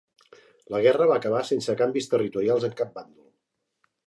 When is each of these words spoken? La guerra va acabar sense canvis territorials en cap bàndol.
La 0.75 0.79
guerra 0.85 1.07
va 1.11 1.19
acabar 1.21 1.43
sense 1.51 1.75
canvis 1.83 2.11
territorials 2.15 2.67
en 2.71 2.75
cap 2.81 2.95
bàndol. 2.97 3.29